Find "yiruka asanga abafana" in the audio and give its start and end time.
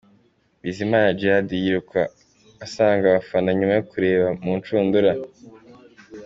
1.63-3.49